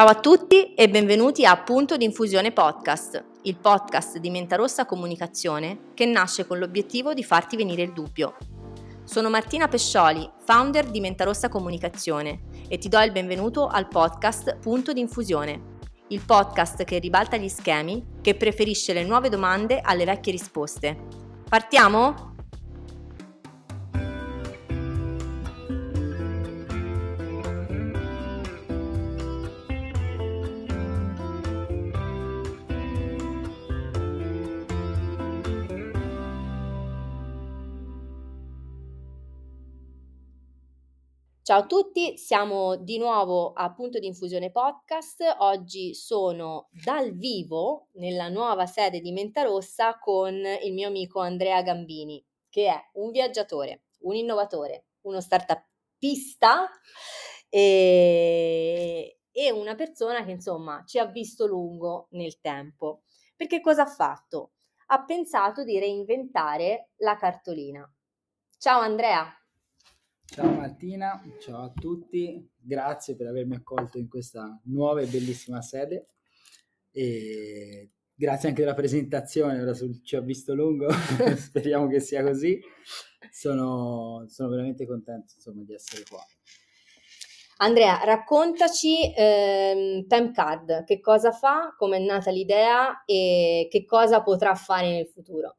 Ciao 0.00 0.08
a 0.08 0.14
tutti 0.14 0.72
e 0.72 0.88
benvenuti 0.88 1.44
a 1.44 1.58
Punto 1.58 1.98
di 1.98 2.06
Infusione 2.06 2.52
Podcast, 2.52 3.22
il 3.42 3.58
podcast 3.58 4.16
di 4.16 4.30
Mentarossa 4.30 4.86
Comunicazione 4.86 5.90
che 5.92 6.06
nasce 6.06 6.46
con 6.46 6.58
l'obiettivo 6.58 7.12
di 7.12 7.22
farti 7.22 7.54
venire 7.54 7.82
il 7.82 7.92
dubbio. 7.92 8.34
Sono 9.04 9.28
Martina 9.28 9.68
Pescioli, 9.68 10.26
founder 10.42 10.86
di 10.86 11.00
Mentarossa 11.00 11.50
Comunicazione 11.50 12.44
e 12.66 12.78
ti 12.78 12.88
do 12.88 12.98
il 13.00 13.12
benvenuto 13.12 13.66
al 13.66 13.88
podcast 13.88 14.56
Punto 14.56 14.94
di 14.94 15.00
Infusione, 15.00 15.76
il 16.08 16.22
podcast 16.24 16.82
che 16.84 16.98
ribalta 16.98 17.36
gli 17.36 17.50
schemi, 17.50 18.02
che 18.22 18.36
preferisce 18.36 18.94
le 18.94 19.04
nuove 19.04 19.28
domande 19.28 19.82
alle 19.82 20.06
vecchie 20.06 20.32
risposte. 20.32 20.98
Partiamo? 21.46 22.29
Ciao 41.50 41.62
a 41.62 41.66
tutti, 41.66 42.16
siamo 42.16 42.76
di 42.76 42.96
nuovo 42.96 43.52
a 43.52 43.72
Punto 43.72 43.98
di 43.98 44.06
Infusione 44.06 44.52
Podcast. 44.52 45.20
Oggi 45.38 45.94
sono 45.94 46.68
dal 46.84 47.12
vivo 47.16 47.88
nella 47.94 48.28
nuova 48.28 48.66
sede 48.66 49.00
di 49.00 49.10
Mentarossa 49.10 49.98
con 49.98 50.32
il 50.32 50.72
mio 50.72 50.86
amico 50.86 51.18
Andrea 51.18 51.60
Gambini, 51.62 52.24
che 52.48 52.68
è 52.68 52.80
un 52.92 53.10
viaggiatore, 53.10 53.86
un 54.02 54.14
innovatore, 54.14 54.90
uno 55.00 55.20
startupista 55.20 56.70
e, 57.48 59.18
e 59.32 59.50
una 59.50 59.74
persona 59.74 60.24
che 60.24 60.30
insomma 60.30 60.84
ci 60.86 61.00
ha 61.00 61.06
visto 61.06 61.46
lungo 61.46 62.06
nel 62.10 62.38
tempo. 62.40 63.02
Perché 63.34 63.60
cosa 63.60 63.82
ha 63.82 63.86
fatto? 63.86 64.52
Ha 64.86 65.04
pensato 65.04 65.64
di 65.64 65.80
reinventare 65.80 66.90
la 66.98 67.16
cartolina. 67.16 67.92
Ciao 68.56 68.78
Andrea! 68.78 69.34
Ciao 70.32 70.52
Martina, 70.52 71.20
ciao 71.40 71.64
a 71.64 71.72
tutti, 71.74 72.48
grazie 72.56 73.16
per 73.16 73.26
avermi 73.26 73.56
accolto 73.56 73.98
in 73.98 74.08
questa 74.08 74.60
nuova 74.66 75.00
e 75.00 75.06
bellissima 75.06 75.60
sede. 75.60 76.06
E 76.92 77.90
grazie 78.14 78.48
anche 78.48 78.60
della 78.60 78.74
presentazione, 78.74 79.60
ora 79.60 79.74
ci 80.04 80.14
ho 80.14 80.22
visto 80.22 80.54
lungo, 80.54 80.86
speriamo 81.34 81.88
che 81.88 81.98
sia 81.98 82.22
così, 82.22 82.60
sono, 83.28 84.24
sono 84.28 84.50
veramente 84.50 84.86
contento 84.86 85.32
insomma, 85.34 85.64
di 85.64 85.74
essere 85.74 86.04
qua. 86.08 86.24
Andrea, 87.56 87.98
raccontaci 88.04 89.12
ehm, 89.12 90.06
Timecard, 90.06 90.84
che 90.84 91.00
cosa 91.00 91.32
fa, 91.32 91.74
come 91.76 91.96
è 91.96 92.00
nata 92.00 92.30
l'idea? 92.30 93.02
E 93.04 93.66
che 93.68 93.84
cosa 93.84 94.22
potrà 94.22 94.54
fare 94.54 94.92
nel 94.92 95.08
futuro. 95.08 95.56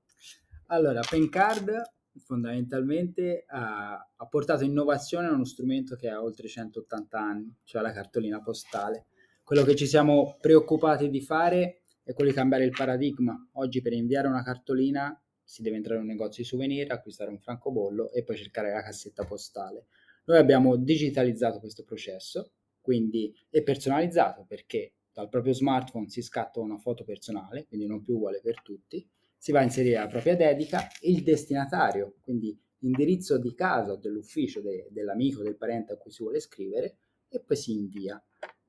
Allora, 0.68 1.02
Pencard 1.02 2.00
fondamentalmente 2.20 3.46
ha, 3.48 3.94
ha, 4.16 4.26
portato 4.28 4.64
innovazione 4.64 5.28
a 5.28 5.32
uno 5.32 5.46
strumento 5.46 5.96
che 5.96 6.10
ha 6.10 6.22
oltre 6.22 6.48
180 6.48 7.20
anni, 7.20 7.56
cioè 7.64 7.82
la 7.82 7.92
cartolina 7.92 8.42
postale. 8.42 9.08
Quello 9.44 9.64
che 9.64 9.76
ci 9.76 9.88
siamo 9.88 10.38
preoccupati 10.40 11.10
di 11.10 11.22
fare 11.22 11.82
è 12.04 12.14
quello 12.14 12.30
di 12.30 12.36
cambiare 12.36 12.66
il 12.66 12.72
paradigma. 12.76 13.50
Oggi 13.54 13.82
per 13.82 13.94
inviare 13.94 14.28
una 14.28 14.44
cartolina 14.44 15.20
si 15.44 15.62
deve 15.62 15.78
entrare 15.78 16.00
in 16.00 16.06
un 16.06 16.12
negozio 16.12 16.44
di 16.44 16.50
souvenir, 16.50 16.92
acquistare 16.92 17.30
un 17.30 17.40
francobollo 17.40 18.12
e 18.12 18.24
poi 18.24 18.38
cercare 18.38 18.72
la 18.72 18.82
cassetta 18.82 19.26
postale. 19.26 19.88
Noi 20.26 20.38
abbiamo 20.38 20.76
digitalizzato 20.78 21.60
questo 21.60 21.84
processo, 21.84 22.52
quindi 22.80 23.36
è 23.50 23.62
personalizzato 23.62 24.46
perché 24.48 24.94
dal 25.12 25.30
proprio 25.30 25.54
smartphone 25.54 26.08
si 26.08 26.22
scatta 26.22 26.60
una 26.60 26.78
foto 26.78 27.04
personale, 27.04 27.66
quindi 27.66 27.86
non 27.86 28.02
più 28.02 28.16
uguale 28.16 28.40
per 28.42 28.62
tutti, 28.62 29.06
si 29.42 29.52
va 29.52 29.62
a 29.62 29.64
inserire 29.64 29.98
la 29.98 30.06
propria 30.06 30.36
dedica, 30.36 30.88
il 31.02 31.24
destinatario, 31.24 32.18
quindi 32.22 32.56
l'indirizzo 32.82 33.40
di 33.40 33.56
casa 33.56 33.96
dell'ufficio 33.96 34.62
de, 34.62 34.88
dell'amico, 34.92 35.42
del 35.42 35.58
parente 35.58 35.94
a 35.94 35.98
cui 35.98 36.12
si 36.12 36.22
vuole 36.22 36.40
scrivere 36.40 36.98
e 37.28 37.40
poi 37.40 37.58
si 37.58 37.72
invia. 37.72 38.24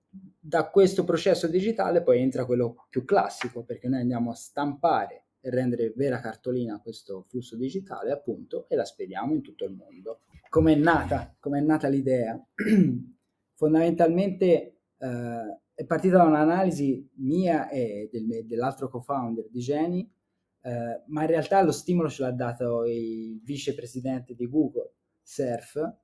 Da 0.08 0.70
questo 0.70 1.04
processo 1.04 1.46
digitale 1.46 2.02
poi 2.02 2.22
entra 2.22 2.46
quello 2.46 2.86
più 2.88 3.04
classico 3.04 3.64
perché 3.64 3.86
noi 3.86 4.00
andiamo 4.00 4.30
a 4.30 4.34
stampare 4.34 5.26
e 5.40 5.50
rendere 5.50 5.92
vera 5.94 6.20
cartolina 6.20 6.80
questo 6.80 7.26
flusso 7.28 7.54
digitale 7.54 8.10
appunto 8.10 8.66
e 8.70 8.74
la 8.74 8.86
spediamo 8.86 9.34
in 9.34 9.42
tutto 9.42 9.66
il 9.66 9.74
mondo. 9.74 10.20
Come 10.48 10.72
è 10.72 10.76
nata? 10.76 11.36
Come 11.38 11.58
è 11.58 11.62
nata 11.62 11.86
l'idea? 11.86 12.42
Fondamentalmente 13.52 14.78
eh, 14.96 15.60
è 15.74 15.84
partita 15.84 16.16
da 16.16 16.24
un'analisi 16.24 17.10
mia 17.16 17.68
e 17.68 18.08
del, 18.10 18.46
dell'altro 18.46 18.88
co-founder 18.88 19.50
di 19.50 19.60
Geni 19.60 20.20
eh, 20.62 21.02
ma 21.06 21.22
in 21.22 21.26
realtà 21.26 21.62
lo 21.62 21.72
stimolo 21.72 22.08
ce 22.08 22.22
l'ha 22.22 22.30
dato 22.30 22.84
il 22.84 23.40
vicepresidente 23.42 24.34
di 24.34 24.48
Google, 24.48 24.92
Surf, 25.22 25.96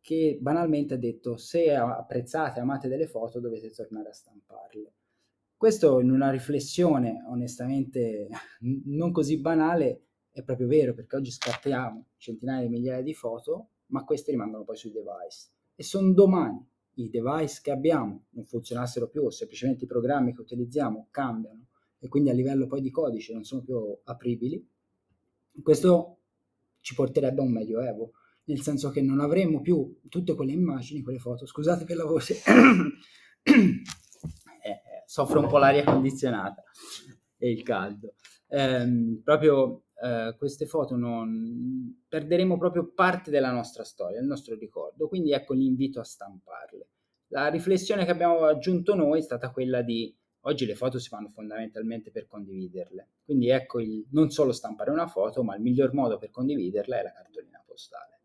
che 0.00 0.38
banalmente 0.40 0.94
ha 0.94 0.98
detto 0.98 1.36
se 1.36 1.74
apprezzate, 1.74 2.60
amate 2.60 2.88
delle 2.88 3.08
foto 3.08 3.40
dovete 3.40 3.70
tornare 3.70 4.10
a 4.10 4.12
stamparle. 4.12 4.92
Questo 5.56 6.00
in 6.00 6.10
una 6.10 6.30
riflessione 6.30 7.24
onestamente 7.26 8.28
non 8.60 9.10
così 9.10 9.40
banale 9.40 10.02
è 10.30 10.42
proprio 10.42 10.68
vero 10.68 10.94
perché 10.94 11.16
oggi 11.16 11.30
scattiamo 11.30 12.08
centinaia 12.18 12.62
di 12.62 12.68
migliaia 12.68 13.02
di 13.02 13.14
foto, 13.14 13.70
ma 13.86 14.04
queste 14.04 14.30
rimangono 14.30 14.64
poi 14.64 14.76
sui 14.76 14.92
device 14.92 15.48
e 15.74 15.82
sono 15.82 16.12
domani 16.12 16.64
i 16.94 17.08
device 17.08 17.60
che 17.62 17.70
abbiamo 17.70 18.26
non 18.30 18.44
funzionassero 18.44 19.08
più 19.08 19.24
o 19.24 19.30
semplicemente 19.30 19.84
i 19.84 19.88
programmi 19.88 20.34
che 20.34 20.40
utilizziamo 20.40 21.08
cambiano 21.10 21.66
e 22.06 22.08
quindi 22.08 22.30
a 22.30 22.32
livello 22.32 22.66
poi 22.66 22.80
di 22.80 22.90
codice 22.90 23.32
non 23.32 23.42
sono 23.42 23.62
più 23.62 23.76
apribili, 24.04 24.64
questo 25.62 26.20
ci 26.80 26.94
porterebbe 26.94 27.40
a 27.40 27.44
un 27.44 27.50
medioevo, 27.50 28.12
nel 28.44 28.60
senso 28.60 28.90
che 28.90 29.02
non 29.02 29.18
avremmo 29.20 29.60
più 29.60 29.98
tutte 30.08 30.34
quelle 30.34 30.52
immagini, 30.52 31.02
quelle 31.02 31.18
foto, 31.18 31.46
scusate 31.46 31.84
per 31.84 31.96
la 31.96 32.04
voce, 32.04 32.36
eh, 33.42 33.60
soffro 35.04 35.40
un 35.40 35.48
po' 35.48 35.58
l'aria 35.58 35.82
condizionata 35.82 36.62
e 37.36 37.50
il 37.50 37.62
caldo. 37.64 38.14
Eh, 38.48 39.20
proprio 39.24 39.86
eh, 40.00 40.36
queste 40.38 40.66
foto 40.66 40.94
non 40.94 42.04
perderemo 42.06 42.56
proprio 42.56 42.92
parte 42.94 43.32
della 43.32 43.50
nostra 43.50 43.82
storia, 43.82 44.20
il 44.20 44.26
nostro 44.26 44.54
ricordo, 44.54 45.08
quindi 45.08 45.32
ecco 45.32 45.54
l'invito 45.54 45.98
a 45.98 46.04
stamparle. 46.04 46.88
La 47.30 47.48
riflessione 47.48 48.04
che 48.04 48.12
abbiamo 48.12 48.44
aggiunto 48.44 48.94
noi 48.94 49.18
è 49.18 49.22
stata 49.22 49.50
quella 49.50 49.82
di 49.82 50.16
Oggi 50.46 50.64
le 50.64 50.76
foto 50.76 51.00
si 51.00 51.08
fanno 51.08 51.28
fondamentalmente 51.28 52.12
per 52.12 52.28
condividerle, 52.28 53.08
quindi 53.24 53.48
ecco 53.48 53.80
il, 53.80 54.06
non 54.12 54.30
solo 54.30 54.52
stampare 54.52 54.92
una 54.92 55.08
foto, 55.08 55.42
ma 55.42 55.56
il 55.56 55.60
miglior 55.60 55.92
modo 55.92 56.18
per 56.18 56.30
condividerla 56.30 57.00
è 57.00 57.02
la 57.02 57.12
cartolina 57.12 57.60
postale. 57.66 58.20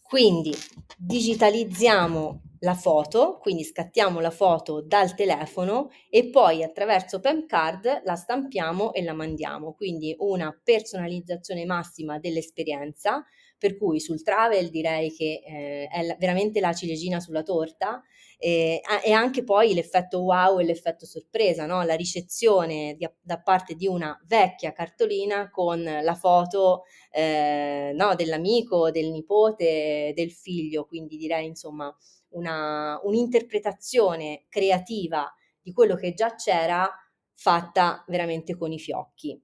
Quindi 0.00 0.52
digitalizziamo 0.96 2.42
la 2.60 2.74
foto, 2.74 3.38
quindi 3.40 3.64
scattiamo 3.64 4.20
la 4.20 4.30
foto 4.30 4.80
dal 4.80 5.12
telefono 5.16 5.90
e 6.08 6.30
poi 6.30 6.62
attraverso 6.62 7.18
PemCard 7.18 8.02
la 8.04 8.14
stampiamo 8.14 8.92
e 8.92 9.02
la 9.02 9.12
mandiamo, 9.12 9.74
quindi 9.74 10.14
una 10.18 10.56
personalizzazione 10.62 11.64
massima 11.64 12.20
dell'esperienza, 12.20 13.24
per 13.64 13.78
cui 13.78 13.98
sul 13.98 14.22
travel 14.22 14.68
direi 14.68 15.10
che 15.10 15.40
eh, 15.42 15.88
è 15.88 16.16
veramente 16.18 16.60
la 16.60 16.74
ciliegina 16.74 17.18
sulla 17.18 17.42
torta 17.42 18.02
e, 18.36 18.82
e, 19.02 19.12
anche 19.12 19.42
poi 19.42 19.72
l'effetto 19.72 20.20
wow 20.20 20.58
e 20.58 20.64
l'effetto 20.64 21.06
sorpresa, 21.06 21.64
no? 21.64 21.82
la 21.82 21.94
ricezione 21.94 22.94
di, 22.94 23.08
da 23.22 23.40
parte 23.40 23.74
di 23.74 23.86
una 23.86 24.20
vecchia 24.26 24.74
cartolina 24.74 25.48
con 25.48 25.82
la 25.82 26.14
foto 26.14 26.82
eh, 27.10 27.92
no, 27.94 28.14
dell'amico, 28.14 28.90
del 28.90 29.10
nipote, 29.10 30.12
del 30.14 30.30
figlio, 30.30 30.84
quindi 30.84 31.16
direi 31.16 31.46
insomma 31.46 31.90
una, 32.32 33.00
un'interpretazione 33.02 34.44
creativa 34.50 35.26
di 35.62 35.72
quello 35.72 35.94
che 35.94 36.12
già 36.12 36.34
c'era 36.34 36.86
fatta 37.32 38.04
veramente 38.08 38.58
con 38.58 38.72
i 38.72 38.78
fiocchi. 38.78 39.42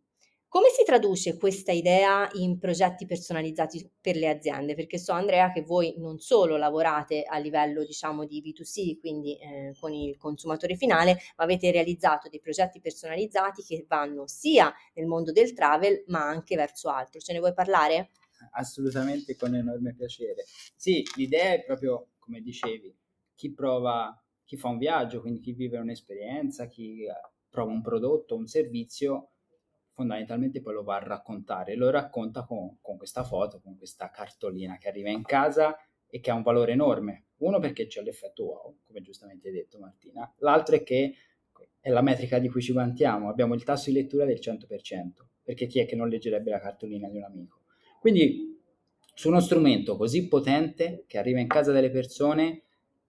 Come 0.51 0.71
si 0.77 0.83
traduce 0.83 1.37
questa 1.37 1.71
idea 1.71 2.29
in 2.33 2.59
progetti 2.59 3.07
personalizzati 3.07 3.89
per 4.01 4.17
le 4.17 4.29
aziende? 4.29 4.75
Perché 4.75 4.99
so 4.99 5.13
Andrea 5.13 5.53
che 5.53 5.63
voi 5.63 5.95
non 5.99 6.19
solo 6.19 6.57
lavorate 6.57 7.23
a 7.23 7.39
livello 7.39 7.85
diciamo 7.85 8.25
di 8.25 8.43
B2C, 8.43 8.99
quindi 8.99 9.39
eh, 9.39 9.77
con 9.79 9.93
il 9.93 10.17
consumatore 10.17 10.75
finale, 10.75 11.19
ma 11.37 11.45
avete 11.45 11.71
realizzato 11.71 12.29
dei 12.29 12.41
progetti 12.41 12.81
personalizzati 12.81 13.63
che 13.63 13.85
vanno 13.87 14.27
sia 14.27 14.75
nel 14.95 15.07
mondo 15.07 15.31
del 15.31 15.53
travel 15.53 16.03
ma 16.09 16.27
anche 16.27 16.57
verso 16.57 16.89
altro. 16.89 17.21
Ce 17.21 17.33
ne 17.33 17.39
vuoi 17.39 17.55
parlare? 17.55 18.11
Assolutamente 18.55 19.37
con 19.37 19.55
enorme 19.55 19.95
piacere. 19.95 20.47
Sì, 20.75 21.05
l'idea 21.15 21.53
è 21.53 21.63
proprio 21.63 22.09
come 22.19 22.41
dicevi, 22.41 22.93
chi 23.37 23.53
prova, 23.53 24.21
chi 24.45 24.57
fa 24.57 24.67
un 24.67 24.79
viaggio, 24.79 25.21
quindi 25.21 25.39
chi 25.39 25.53
vive 25.53 25.79
un'esperienza, 25.79 26.67
chi 26.67 27.07
prova 27.49 27.71
un 27.71 27.83
prodotto, 27.83 28.35
un 28.35 28.49
servizio, 28.49 29.30
fondamentalmente 30.01 30.63
poi 30.63 30.73
lo 30.73 30.83
va 30.83 30.97
a 30.97 31.05
raccontare, 31.05 31.75
lo 31.75 31.91
racconta 31.91 32.45
con, 32.45 32.79
con 32.81 32.97
questa 32.97 33.23
foto, 33.23 33.61
con 33.61 33.77
questa 33.77 34.11
cartolina 34.11 34.79
che 34.79 34.89
arriva 34.89 35.11
in 35.11 35.23
casa 35.23 35.77
e 36.09 36.21
che 36.21 36.31
ha 36.31 36.35
un 36.35 36.43
valore 36.43 36.73
enorme, 36.73 37.25
Uno 37.41 37.59
perché 37.59 37.87
c'è 37.87 38.03
l'effetto 38.03 38.45
wow, 38.45 38.77
come 38.87 39.01
giustamente 39.03 39.49
hai 39.49 39.55
detto 39.55 39.79
Martina, 39.79 40.31
l'altro 40.39 40.77
è 40.77 40.83
che 40.83 41.15
è 41.81 41.91
la 41.91 42.03
metrica 42.03 42.39
di 42.39 42.49
cui 42.49 42.63
ci 42.63 42.73
vantiamo, 42.73 43.29
abbiamo 43.29 43.55
il 43.55 43.63
tasso 43.63 43.91
di 43.91 43.97
lettura 43.97 44.25
del 44.25 44.39
100%, 44.41 44.67
perché 45.43 45.67
chi 45.67 45.81
è 45.81 45.87
che 45.87 45.97
non 45.97 46.09
leggerebbe 46.09 46.51
la 46.51 46.61
cartolina 46.61 47.09
di 47.09 47.17
un 47.19 47.25
amico? 47.25 47.61
Quindi 48.01 48.59
su 49.15 49.29
uno 49.29 49.41
strumento 49.41 49.97
così 49.97 50.29
potente 50.29 51.05
che 51.07 51.19
arriva 51.19 51.41
in 51.41 51.47
casa 51.47 51.73
delle 51.73 51.91
persone, 51.91 52.63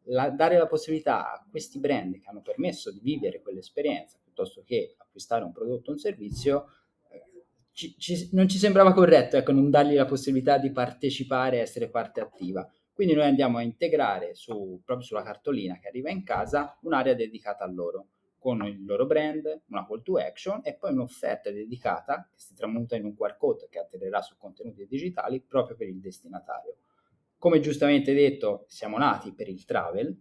la, 0.05 0.29
dare 0.29 0.57
la 0.57 0.67
possibilità 0.67 1.33
a 1.33 1.45
questi 1.49 1.79
brand 1.79 2.19
che 2.19 2.27
hanno 2.27 2.41
permesso 2.41 2.91
di 2.91 2.99
vivere 2.99 3.41
quell'esperienza 3.41 4.17
piuttosto 4.21 4.63
che 4.63 4.95
acquistare 4.97 5.43
un 5.43 5.51
prodotto 5.51 5.89
o 5.89 5.93
un 5.93 5.99
servizio, 5.99 6.67
ci, 7.73 7.95
ci, 7.97 8.29
non 8.33 8.47
ci 8.47 8.57
sembrava 8.57 8.94
corretto 8.94 9.38
ecco, 9.38 9.51
non 9.51 9.69
dargli 9.69 9.95
la 9.95 10.06
possibilità 10.06 10.57
di 10.57 10.71
partecipare 10.71 11.57
e 11.57 11.62
essere 11.62 11.89
parte 11.89 12.21
attiva. 12.21 12.68
Quindi 12.94 13.13
noi 13.13 13.25
andiamo 13.25 13.57
a 13.57 13.62
integrare 13.62 14.35
su, 14.35 14.81
proprio 14.85 15.06
sulla 15.06 15.23
cartolina 15.23 15.79
che 15.79 15.88
arriva 15.88 16.09
in 16.09 16.23
casa 16.23 16.77
un'area 16.81 17.13
dedicata 17.13 17.63
a 17.63 17.71
loro, 17.71 18.07
con 18.38 18.63
il 18.65 18.85
loro 18.85 19.06
brand, 19.06 19.62
una 19.69 19.85
call 19.88 20.01
to 20.03 20.18
action 20.18 20.62
e 20.63 20.75
poi 20.75 20.91
un'offerta 20.91 21.50
dedicata 21.51 22.27
che 22.31 22.39
si 22.39 22.53
tramuta 22.53 22.95
in 22.95 23.06
un 23.06 23.15
QR 23.15 23.38
code 23.38 23.68
che 23.69 23.79
atterrerà 23.79 24.21
su 24.21 24.35
contenuti 24.38 24.85
digitali 24.88 25.41
proprio 25.41 25.75
per 25.75 25.88
il 25.88 26.00
destinatario. 26.00 26.75
Come 27.38 27.59
giustamente 27.59 28.13
detto, 28.13 28.65
siamo 28.67 28.97
nati 28.97 29.33
per 29.33 29.47
il 29.47 29.63
travel, 29.65 30.15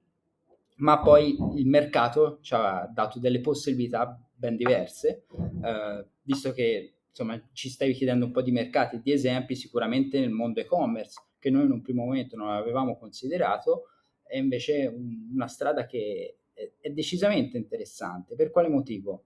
ma 0.77 1.01
poi 1.01 1.37
il 1.57 1.67
mercato 1.67 2.39
ci 2.41 2.55
ha 2.55 2.89
dato 2.91 3.19
delle 3.19 3.41
possibilità 3.41 4.19
ben 4.35 4.57
diverse, 4.57 5.25
eh, 5.63 6.07
visto 6.23 6.53
che 6.53 6.95
insomma, 7.11 7.41
ci 7.53 7.69
stavi 7.69 7.93
chiedendo 7.93 8.25
un 8.25 8.33
po' 8.33 8.43
di 8.43 8.51
mercati 8.51 9.01
di 9.03 9.13
esempi, 9.13 9.55
sicuramente 9.55 10.19
nel 10.19 10.31
mondo 10.31 10.61
e-commerce, 10.61 11.21
che 11.39 11.51
noi 11.51 11.65
in 11.65 11.73
un 11.73 11.83
primo 11.83 12.05
momento 12.05 12.37
non 12.37 12.49
avevamo 12.49 12.97
considerato, 12.97 13.89
è 14.23 14.37
invece 14.37 14.87
una 15.33 15.49
strada 15.49 15.87
che 15.87 16.39
è, 16.53 16.71
è 16.81 16.91
decisamente 16.91 17.57
interessante. 17.57 18.35
Per 18.35 18.51
quale 18.51 18.69
motivo? 18.69 19.25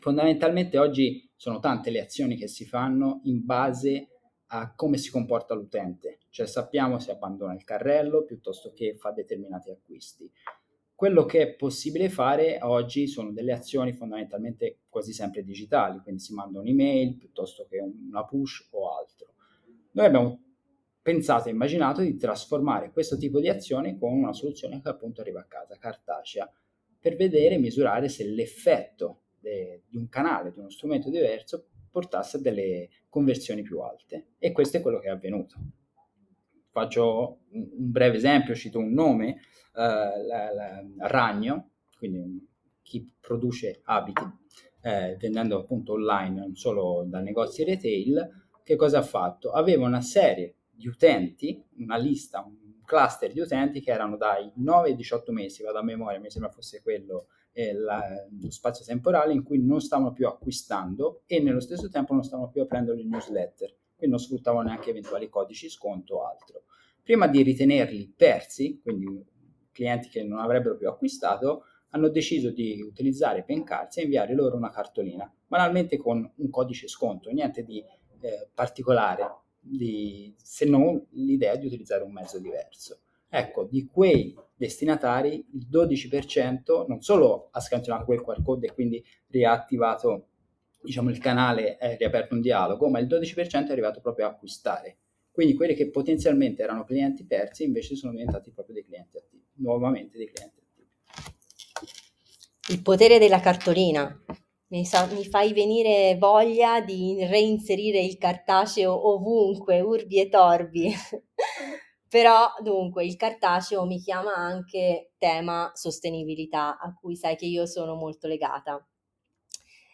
Fondamentalmente 0.00 0.78
oggi 0.78 1.28
sono 1.34 1.58
tante 1.58 1.90
le 1.90 2.00
azioni 2.00 2.36
che 2.36 2.48
si 2.48 2.64
fanno 2.64 3.20
in 3.24 3.44
base 3.44 4.08
a 4.50 4.72
come 4.74 4.96
si 4.96 5.10
comporta 5.10 5.54
l'utente, 5.54 6.20
cioè 6.30 6.46
sappiamo 6.46 6.98
se 6.98 7.10
abbandona 7.10 7.54
il 7.54 7.64
carrello 7.64 8.24
piuttosto 8.24 8.72
che 8.72 8.96
fa 8.96 9.10
determinati 9.10 9.70
acquisti. 9.70 10.30
Quello 10.98 11.26
che 11.26 11.42
è 11.42 11.54
possibile 11.54 12.08
fare 12.08 12.58
oggi 12.60 13.06
sono 13.06 13.30
delle 13.30 13.52
azioni 13.52 13.92
fondamentalmente 13.92 14.80
quasi 14.88 15.12
sempre 15.12 15.44
digitali, 15.44 16.00
quindi 16.00 16.20
si 16.20 16.34
manda 16.34 16.58
un'email 16.58 17.14
piuttosto 17.14 17.68
che 17.70 17.78
una 17.78 18.24
push 18.24 18.66
o 18.72 18.98
altro. 18.98 19.34
Noi 19.92 20.06
abbiamo 20.06 20.42
pensato 21.00 21.46
e 21.46 21.52
immaginato 21.52 22.00
di 22.00 22.16
trasformare 22.16 22.90
questo 22.90 23.16
tipo 23.16 23.38
di 23.38 23.48
azione 23.48 23.96
con 23.96 24.12
una 24.12 24.32
soluzione 24.32 24.82
che 24.82 24.88
appunto 24.88 25.20
arriva 25.20 25.38
a 25.38 25.44
casa, 25.46 25.78
cartacea, 25.78 26.52
per 26.98 27.14
vedere 27.14 27.54
e 27.54 27.58
misurare 27.58 28.08
se 28.08 28.24
l'effetto 28.24 29.20
de, 29.38 29.84
di 29.86 29.98
un 29.98 30.08
canale, 30.08 30.50
di 30.50 30.58
uno 30.58 30.68
strumento 30.68 31.10
diverso, 31.10 31.68
portasse 31.92 32.38
a 32.38 32.40
delle 32.40 32.88
conversioni 33.08 33.62
più 33.62 33.78
alte. 33.78 34.30
E 34.40 34.50
questo 34.50 34.78
è 34.78 34.80
quello 34.80 34.98
che 34.98 35.06
è 35.06 35.10
avvenuto. 35.10 35.77
Faccio 36.78 37.38
un, 37.50 37.66
breve 37.90 38.16
esempio, 38.16 38.54
cito 38.54 38.78
un 38.78 38.92
nome, 38.92 39.30
eh, 39.30 39.40
la, 39.72 40.52
la, 40.52 40.84
Ragno, 41.08 41.70
quindi 41.96 42.46
chi 42.82 43.12
produce 43.18 43.80
abiti, 43.84 44.22
eh, 44.82 45.16
vendendo 45.18 45.58
appunto 45.58 45.94
online, 45.94 46.38
non 46.38 46.54
solo 46.54 47.04
da 47.04 47.18
negozi 47.18 47.64
retail, 47.64 48.46
che 48.62 48.76
cosa 48.76 48.98
ha 48.98 49.02
fatto? 49.02 49.50
Aveva 49.50 49.86
una 49.86 50.00
serie 50.00 50.54
di 50.70 50.86
utenti, 50.86 51.60
una 51.78 51.96
lista, 51.96 52.44
un 52.46 52.82
cluster 52.84 53.32
di 53.32 53.40
utenti 53.40 53.80
che 53.80 53.90
erano 53.90 54.16
dai 54.16 54.48
9 54.54 54.90
ai 54.90 54.94
18 54.94 55.32
mesi, 55.32 55.64
vado 55.64 55.78
a 55.78 55.82
memoria, 55.82 56.20
mi 56.20 56.30
sembra 56.30 56.50
fosse 56.50 56.80
quello 56.80 57.26
eh, 57.52 57.74
la, 57.74 58.00
lo 58.40 58.50
spazio 58.50 58.84
temporale 58.84 59.32
in 59.32 59.42
cui 59.42 59.60
non 59.60 59.80
stavano 59.80 60.12
più 60.12 60.28
acquistando 60.28 61.22
e 61.26 61.40
nello 61.40 61.58
stesso 61.58 61.88
tempo 61.88 62.14
non 62.14 62.22
stavano 62.22 62.48
più 62.48 62.62
aprendo 62.62 62.94
le 62.94 63.04
newsletter, 63.04 63.74
quindi 63.98 64.16
non 64.16 64.24
sfruttavano 64.24 64.68
neanche 64.68 64.90
eventuali 64.90 65.28
codici 65.28 65.68
sconto 65.68 66.16
o 66.16 66.26
altro. 66.26 66.62
Prima 67.02 67.26
di 67.26 67.42
ritenerli 67.42 68.14
persi, 68.16 68.80
quindi 68.80 69.24
clienti 69.72 70.08
che 70.08 70.22
non 70.22 70.38
avrebbero 70.38 70.76
più 70.76 70.88
acquistato, 70.88 71.64
hanno 71.90 72.08
deciso 72.08 72.50
di 72.50 72.80
utilizzare 72.80 73.44
Pencards 73.44 73.96
e 73.96 74.02
inviare 74.02 74.34
loro 74.34 74.56
una 74.56 74.70
cartolina, 74.70 75.30
banalmente 75.46 75.96
con 75.96 76.30
un 76.36 76.50
codice 76.50 76.86
sconto, 76.86 77.30
niente 77.30 77.64
di 77.64 77.82
eh, 78.20 78.48
particolare, 78.54 79.40
di, 79.58 80.32
se 80.36 80.64
non 80.64 81.04
l'idea 81.10 81.56
di 81.56 81.66
utilizzare 81.66 82.04
un 82.04 82.12
mezzo 82.12 82.38
diverso. 82.38 83.00
Ecco, 83.28 83.64
di 83.64 83.86
quei 83.86 84.34
destinatari 84.54 85.46
il 85.52 85.66
12% 85.70 86.86
non 86.86 87.00
solo 87.00 87.48
ha 87.52 87.60
scansionato 87.60 88.04
quel 88.04 88.22
QR 88.22 88.42
code 88.42 88.68
e 88.68 88.74
quindi 88.74 89.04
riattivato 89.28 90.28
diciamo, 90.80 91.10
il 91.10 91.18
canale, 91.18 91.76
è 91.76 91.96
riaperto 91.96 92.34
un 92.34 92.40
dialogo, 92.40 92.88
ma 92.88 92.98
il 92.98 93.06
12% 93.06 93.68
è 93.68 93.72
arrivato 93.72 94.00
proprio 94.00 94.26
a 94.26 94.30
acquistare. 94.30 94.98
Quindi 95.30 95.54
quelli 95.54 95.74
che 95.74 95.90
potenzialmente 95.90 96.62
erano 96.62 96.84
clienti 96.84 97.24
persi 97.24 97.64
invece 97.64 97.94
sono 97.94 98.12
diventati 98.12 98.50
proprio 98.50 98.74
dei 98.74 98.84
clienti 98.84 99.16
attivi 99.16 99.38
nuovamente 99.58 100.18
dei 100.18 100.30
clienti 100.30 100.60
attivi. 100.60 100.88
Il 102.70 102.82
potere 102.82 103.18
della 103.18 103.40
cartolina. 103.40 104.24
Mi, 104.70 104.84
sa, 104.84 105.06
mi, 105.06 105.24
fai 105.24 105.54
venire 105.54 106.16
voglia 106.18 106.82
di 106.82 107.24
reinserire 107.24 108.00
il 108.00 108.18
cartaceo 108.18 109.14
ovunque, 109.14 109.80
urbi 109.80 110.20
e 110.20 110.28
torbi. 110.28 110.92
Però 112.06 112.52
dunque 112.62 113.04
il 113.04 113.16
cartaceo 113.16 113.86
mi 113.86 113.98
chiama 113.98 114.34
anche 114.34 115.12
tema 115.16 115.70
sostenibilità, 115.74 116.78
a 116.78 116.92
cui 116.94 117.16
sai 117.16 117.36
che 117.36 117.46
io 117.46 117.64
sono 117.64 117.94
molto 117.94 118.26
legata. 118.26 118.86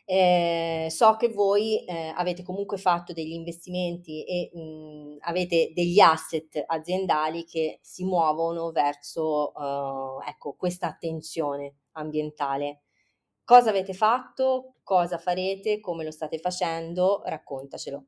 Eh, 0.07 0.89
so 0.91 1.17
che 1.17 1.29
voi 1.29 1.83
eh, 1.85 2.13
avete 2.15 2.43
comunque 2.43 2.77
fatto 2.77 3.15
degli 3.15 3.33
investimenti 3.33 4.23
e 4.25 4.51
mh, 4.53 5.17
avete 5.21 5.73
degli 5.75 5.99
asset 5.99 6.63
aziendali 6.67 7.45
che 7.45 7.79
si 7.81 8.05
muovono 8.05 8.71
verso 8.71 9.53
uh, 9.55 10.21
ecco, 10.29 10.55
questa 10.57 10.89
attenzione 10.89 11.77
ambientale. 11.93 12.83
Cosa 13.45 13.71
avete 13.71 13.95
fatto? 13.95 14.75
Cosa 14.83 15.17
farete? 15.17 15.81
Come 15.81 16.05
lo 16.05 16.11
state 16.11 16.39
facendo? 16.39 17.23
Raccontacelo. 17.25 18.07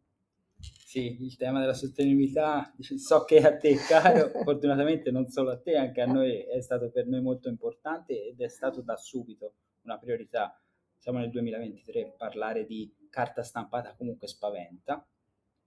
Sì, 0.59 1.17
il 1.21 1.37
tema 1.37 1.61
della 1.61 1.75
sostenibilità 1.75 2.75
so 2.79 3.25
che 3.25 3.39
è 3.39 3.45
a 3.45 3.57
te 3.57 3.75
caro, 3.77 4.31
fortunatamente 4.45 5.11
non 5.11 5.29
solo 5.29 5.51
a 5.51 5.59
te, 5.59 5.77
anche 5.77 6.01
a 6.03 6.07
noi 6.07 6.43
è 6.43 6.61
stato 6.61 6.91
per 6.91 7.07
noi 7.07 7.23
molto 7.23 7.49
importante 7.49 8.27
ed 8.27 8.41
è 8.41 8.49
stato 8.49 8.83
da 8.83 8.97
subito 8.97 9.55
una 9.83 9.99
priorità 9.99 10.59
siamo 11.07 11.21
nel 11.21 11.31
2023, 11.31 12.15
parlare 12.19 12.67
di 12.67 12.93
carta 13.11 13.45
stampata 13.45 13.95
comunque 13.95 14.27
spaventa. 14.27 15.07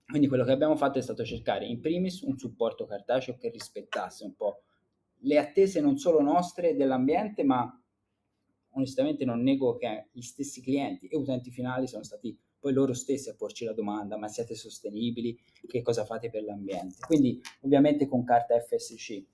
Quindi 0.04 0.28
quello 0.28 0.44
che 0.44 0.52
abbiamo 0.52 0.76
fatto 0.76 0.98
è 0.98 1.02
stato 1.02 1.24
cercare 1.24 1.64
in 1.64 1.80
primis 1.80 2.20
un 2.20 2.36
supporto 2.36 2.84
cartaceo 2.84 3.38
che 3.38 3.48
rispettasse 3.48 4.22
un 4.24 4.34
po' 4.34 4.64
le 5.20 5.38
attese 5.38 5.80
non 5.80 5.96
solo 5.96 6.20
nostre 6.20 6.76
dell'ambiente, 6.76 7.42
ma 7.42 7.66
onestamente 8.72 9.24
non 9.24 9.42
nego 9.42 9.76
che 9.76 10.08
gli 10.12 10.20
stessi 10.20 10.60
clienti 10.60 11.06
e 11.06 11.16
utenti 11.16 11.50
finali 11.50 11.86
sono 11.86 12.02
stati 12.02 12.38
poi 12.58 12.74
loro 12.74 12.92
stessi 12.92 13.30
a 13.30 13.34
porci 13.34 13.64
la 13.64 13.72
domanda, 13.72 14.18
ma 14.18 14.28
siete 14.28 14.54
sostenibili? 14.54 15.40
Che 15.66 15.80
cosa 15.80 16.04
fate 16.04 16.28
per 16.28 16.42
l'ambiente? 16.42 16.96
Quindi 17.06 17.40
ovviamente 17.62 18.06
con 18.06 18.24
carta 18.24 18.60
FSC, 18.60 19.24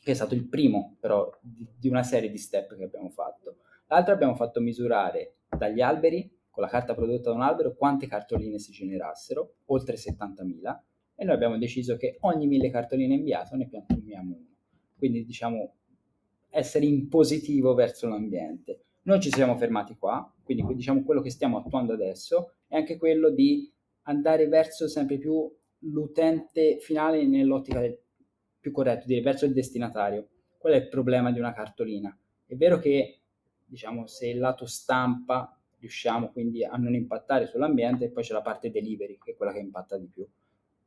che 0.00 0.12
è 0.12 0.14
stato 0.14 0.34
il 0.34 0.46
primo 0.46 0.96
però 1.00 1.28
di, 1.42 1.66
di 1.76 1.88
una 1.88 2.04
serie 2.04 2.30
di 2.30 2.38
step 2.38 2.76
che 2.76 2.84
abbiamo 2.84 3.10
fatto. 3.10 3.56
L'altro 3.86 4.14
abbiamo 4.14 4.34
fatto 4.34 4.60
misurare 4.60 5.36
dagli 5.56 5.80
alberi, 5.80 6.30
con 6.50 6.62
la 6.62 6.68
carta 6.68 6.94
prodotta 6.94 7.30
da 7.30 7.36
un 7.36 7.42
albero, 7.42 7.74
quante 7.74 8.06
cartoline 8.06 8.58
si 8.58 8.72
generassero, 8.72 9.56
oltre 9.66 9.96
70.000, 9.96 10.78
e 11.16 11.24
noi 11.24 11.34
abbiamo 11.34 11.58
deciso 11.58 11.96
che 11.96 12.16
ogni 12.20 12.46
1000 12.46 12.70
cartoline 12.70 13.14
inviate 13.14 13.56
ne 13.56 13.68
piantumiamo 13.68 14.34
uno. 14.34 14.56
Quindi 14.96 15.24
diciamo 15.24 15.74
essere 16.50 16.86
in 16.86 17.08
positivo 17.08 17.74
verso 17.74 18.08
l'ambiente. 18.08 18.84
Noi 19.02 19.20
ci 19.20 19.30
siamo 19.30 19.56
fermati 19.56 19.96
qua, 19.96 20.32
quindi 20.42 20.64
diciamo 20.74 21.02
quello 21.02 21.20
che 21.20 21.30
stiamo 21.30 21.58
attuando 21.58 21.92
adesso 21.92 22.54
è 22.68 22.76
anche 22.76 22.96
quello 22.96 23.30
di 23.30 23.70
andare 24.02 24.46
verso 24.48 24.88
sempre 24.88 25.18
più 25.18 25.52
l'utente 25.80 26.78
finale 26.78 27.26
nell'ottica 27.26 27.80
del, 27.80 27.98
più 28.58 28.72
corretto, 28.72 29.06
dire 29.06 29.20
verso 29.20 29.44
il 29.44 29.52
destinatario. 29.52 30.28
Qual 30.56 30.72
è 30.72 30.76
il 30.76 30.88
problema 30.88 31.30
di 31.30 31.38
una 31.38 31.52
cartolina? 31.52 32.16
È 32.46 32.54
vero 32.54 32.78
che 32.78 33.23
diciamo, 33.74 34.06
se 34.06 34.28
il 34.28 34.38
lato 34.38 34.66
stampa 34.66 35.58
riusciamo 35.80 36.30
quindi 36.30 36.64
a 36.64 36.76
non 36.76 36.94
impattare 36.94 37.46
sull'ambiente, 37.46 38.04
e 38.04 38.08
poi 38.10 38.22
c'è 38.22 38.32
la 38.32 38.40
parte 38.40 38.70
delivery, 38.70 39.18
che 39.18 39.32
è 39.32 39.36
quella 39.36 39.52
che 39.52 39.58
impatta 39.58 39.98
di 39.98 40.06
più. 40.06 40.24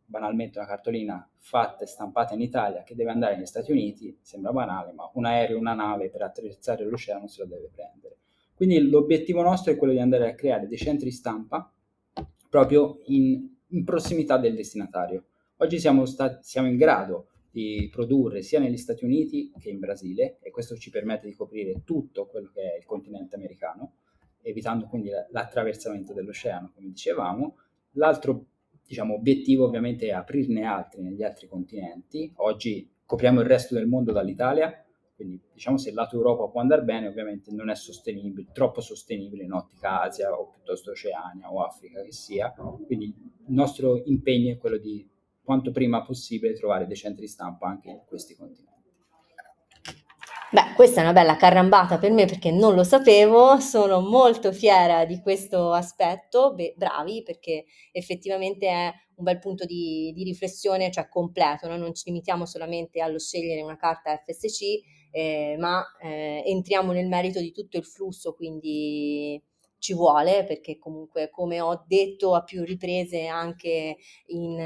Banalmente 0.06 0.58
una 0.58 0.68
cartolina 0.68 1.30
fatta 1.36 1.84
e 1.84 1.88
stampata 1.88 2.34
in 2.34 2.40
Italia 2.42 2.84
che 2.84 2.96
deve 2.96 3.12
andare 3.12 3.36
negli 3.36 3.46
Stati 3.46 3.72
Uniti, 3.72 4.18
sembra 4.22 4.54
banale, 4.54 4.94
ma 4.94 5.10
un 5.16 5.26
aereo, 5.26 5.60
una 5.60 5.74
nave 5.74 6.10
per 6.10 6.22
attraversare 6.22 6.86
l'oceano 6.86 7.28
se 7.28 7.42
la 7.42 7.48
deve 7.50 7.70
prendere. 7.70 8.16
Quindi 8.56 8.80
l'obiettivo 8.90 9.42
nostro 9.42 9.74
è 9.74 9.76
quello 9.76 9.92
di 9.92 10.00
andare 10.00 10.30
a 10.30 10.34
creare 10.34 10.66
dei 10.66 10.78
centri 10.78 11.12
stampa 11.12 11.70
proprio 12.50 13.02
in, 13.08 13.48
in 13.68 13.84
prossimità 13.84 14.38
del 14.38 14.56
destinatario. 14.56 15.26
Oggi 15.58 15.78
siamo, 15.78 16.06
stati, 16.06 16.42
siamo 16.44 16.70
in 16.70 16.78
grado 16.78 17.28
di 17.58 17.90
produrre 17.92 18.44
sia 18.44 18.60
negli 18.60 18.78
Stati 18.78 19.04
Uniti 19.04 19.52
che 19.58 19.72
in 19.72 19.80
Brasile 19.80 20.38
e 20.42 20.52
questo 20.52 20.76
ci 20.76 20.92
permette 20.92 21.26
di 21.26 21.34
coprire 21.34 21.82
tutto 21.84 22.28
quello 22.28 22.52
che 22.54 22.62
è 22.62 22.78
il 22.78 22.86
continente 22.86 23.36
americano, 23.36 23.94
evitando 24.44 24.86
quindi 24.86 25.10
l'attraversamento 25.32 26.14
dell'oceano, 26.14 26.72
come 26.76 26.90
dicevamo. 26.90 27.58
L'altro 27.94 28.46
diciamo, 28.86 29.16
obiettivo 29.16 29.66
ovviamente 29.66 30.06
è 30.06 30.12
aprirne 30.12 30.66
altri 30.66 31.02
negli 31.02 31.24
altri 31.24 31.48
continenti. 31.48 32.32
Oggi 32.36 32.88
copriamo 33.04 33.42
il 33.42 33.48
resto 33.48 33.74
del 33.74 33.88
mondo 33.88 34.12
dall'Italia, 34.12 34.86
quindi 35.16 35.42
diciamo 35.52 35.78
se 35.78 35.90
il 35.90 35.96
lato 35.96 36.16
Europa 36.16 36.48
può 36.50 36.62
andare 36.62 36.84
bene, 36.84 37.08
ovviamente 37.08 37.52
non 37.52 37.72
è 37.72 37.76
sostenibile, 37.76 38.50
troppo 38.54 38.82
sostenibile 38.82 39.46
in 39.46 39.54
ottica 39.54 40.04
Asia 40.04 40.32
o 40.32 40.52
piuttosto 40.52 40.92
Oceania 40.92 41.52
o 41.52 41.64
Africa 41.64 42.04
che 42.04 42.12
sia. 42.12 42.54
Quindi 42.86 43.06
il 43.06 43.54
nostro 43.54 44.00
impegno 44.06 44.54
è 44.54 44.58
quello 44.58 44.78
di 44.78 45.04
quanto 45.48 45.72
prima 45.72 46.04
possibile 46.04 46.54
trovare 46.56 46.88
dei 46.88 46.98
centri 46.98 47.26
stampa 47.26 47.68
anche 47.68 47.90
in 47.90 48.02
questi 48.06 48.36
continenti. 48.36 48.76
Beh, 50.52 50.74
questa 50.76 51.00
è 51.00 51.04
una 51.04 51.14
bella 51.14 51.38
carrambata 51.38 51.98
per 51.98 52.12
me 52.12 52.26
perché 52.26 52.52
non 52.52 52.76
lo 52.76 52.84
sapevo, 52.84 53.58
sono 53.62 54.02
molto 54.02 54.52
fiera 54.52 55.06
di 55.06 55.22
questo 55.22 55.72
aspetto, 55.72 56.54
Beh, 56.54 56.74
bravi 56.76 57.24
perché 57.24 57.64
effettivamente 57.94 58.68
è 58.68 58.92
un 59.16 59.24
bel 59.24 59.40
punto 59.40 59.64
di, 59.64 60.12
di 60.14 60.26
riflessione, 60.26 60.92
cioè 60.92 61.08
completo, 61.08 61.70
no? 61.70 61.78
non 61.78 61.96
ci 61.96 62.04
limitiamo 62.08 62.46
solamente 62.46 63.00
allo 63.00 63.18
scegliere 63.18 63.62
una 63.62 63.78
carta 63.78 64.18
FSC, 64.18 64.62
eh, 65.12 65.56
ma 65.58 65.82
eh, 66.02 66.44
entriamo 66.46 66.92
nel 66.92 67.08
merito 67.08 67.40
di 67.40 67.54
tutto 67.54 67.78
il 67.78 67.86
flusso, 67.86 68.34
quindi 68.34 69.42
ci 69.80 69.94
vuole 69.94 70.44
perché 70.44 70.78
comunque 70.78 71.30
come 71.30 71.62
ho 71.62 71.84
detto 71.86 72.34
a 72.34 72.44
più 72.44 72.64
riprese 72.64 73.28
anche 73.28 73.98
in, 74.28 74.60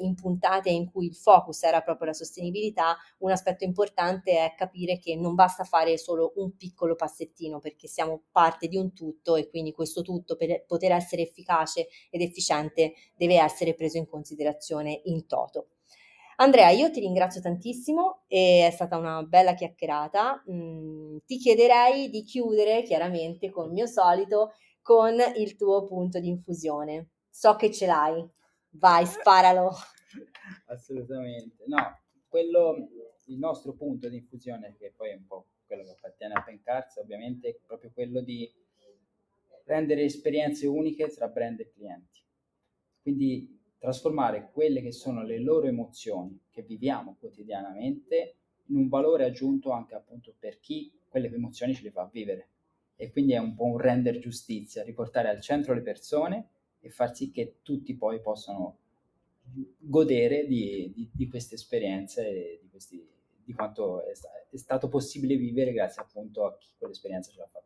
in, 0.00 0.14
puntate 0.14 0.70
in 0.70 0.90
cui 0.90 1.06
il 1.06 1.14
focus 1.14 1.62
era 1.62 1.80
proprio 1.82 2.08
la 2.08 2.12
sostenibilità, 2.12 2.96
un 3.18 3.30
aspetto 3.30 3.64
importante 3.64 4.32
è 4.32 4.54
capire 4.56 4.98
che 4.98 5.16
non 5.16 5.34
basta 5.34 5.64
fare 5.64 5.96
solo 5.98 6.32
un 6.36 6.56
piccolo 6.56 6.94
passettino 6.94 7.58
perché 7.58 7.88
siamo 7.88 8.22
parte 8.30 8.68
di 8.68 8.76
un 8.76 8.92
tutto 8.92 9.36
e 9.36 9.48
quindi 9.48 9.72
questo 9.72 10.02
tutto 10.02 10.36
per 10.36 10.64
poter 10.66 10.92
essere 10.92 11.22
efficace 11.22 11.88
ed 12.10 12.20
efficiente 12.20 12.94
deve 13.16 13.36
essere 13.40 13.74
preso 13.74 13.98
in 13.98 14.06
considerazione 14.06 15.00
in 15.04 15.26
toto. 15.26 15.75
Andrea, 16.38 16.68
io 16.70 16.90
ti 16.90 17.00
ringrazio 17.00 17.40
tantissimo, 17.40 18.24
è 18.26 18.68
stata 18.70 18.98
una 18.98 19.22
bella 19.22 19.54
chiacchierata. 19.54 20.44
Mm, 20.50 21.18
ti 21.24 21.38
chiederei 21.38 22.10
di 22.10 22.22
chiudere 22.24 22.82
chiaramente 22.82 23.50
con 23.50 23.66
il 23.66 23.72
mio 23.72 23.86
solito 23.86 24.52
con 24.82 25.16
il 25.36 25.56
tuo 25.56 25.84
punto 25.84 26.20
di 26.20 26.28
infusione. 26.28 27.08
So 27.28 27.56
che 27.56 27.72
ce 27.72 27.86
l'hai, 27.86 28.24
vai, 28.70 29.04
sparalo. 29.04 29.72
Assolutamente, 30.66 31.64
no, 31.66 32.00
quello, 32.28 32.88
il 33.26 33.38
nostro 33.38 33.72
punto 33.72 34.08
di 34.08 34.18
infusione, 34.18 34.76
che 34.78 34.92
poi 34.96 35.10
è 35.10 35.14
un 35.14 35.26
po' 35.26 35.46
quello 35.66 35.82
che 35.82 35.90
appartiene 35.90 36.34
a 36.34 36.42
Pencarz, 36.42 36.96
ovviamente 36.98 37.48
è 37.48 37.58
proprio 37.66 37.90
quello 37.92 38.20
di 38.20 38.48
rendere 39.64 40.02
esperienze 40.02 40.66
uniche 40.66 41.08
tra 41.08 41.28
brand 41.28 41.60
e 41.60 41.70
clienti. 41.72 42.20
Quindi 43.02 43.55
trasformare 43.78 44.50
quelle 44.52 44.82
che 44.82 44.92
sono 44.92 45.22
le 45.22 45.38
loro 45.38 45.66
emozioni 45.66 46.38
che 46.50 46.62
viviamo 46.62 47.16
quotidianamente 47.18 48.34
in 48.66 48.76
un 48.76 48.88
valore 48.88 49.24
aggiunto 49.24 49.70
anche 49.70 49.94
appunto 49.94 50.34
per 50.38 50.58
chi 50.60 50.90
quelle 51.08 51.32
emozioni 51.32 51.74
ce 51.74 51.82
le 51.82 51.90
fa 51.90 52.08
vivere. 52.10 52.48
E 52.96 53.10
quindi 53.10 53.32
è 53.32 53.38
un 53.38 53.54
po' 53.54 53.64
un 53.64 53.78
render 53.78 54.18
giustizia, 54.18 54.82
riportare 54.82 55.28
al 55.28 55.40
centro 55.40 55.74
le 55.74 55.82
persone 55.82 56.48
e 56.80 56.88
far 56.88 57.14
sì 57.14 57.30
che 57.30 57.56
tutti 57.62 57.94
poi 57.94 58.20
possano 58.20 58.78
godere 59.78 60.46
di, 60.46 60.92
di, 60.94 61.10
di 61.12 61.28
queste 61.28 61.54
esperienze 61.54 62.26
e 62.26 62.58
di, 62.62 62.68
questi, 62.68 63.06
di 63.44 63.52
quanto 63.52 64.04
è, 64.04 64.14
sta- 64.14 64.30
è, 64.48 64.56
stato 64.56 64.88
possibile 64.88 65.36
vivere 65.36 65.72
grazie 65.72 66.02
appunto 66.02 66.44
a 66.44 66.56
chi 66.56 66.68
quell'esperienza 66.76 67.30
ce 67.30 67.38
l'ha 67.38 67.46
fatta. 67.46 67.65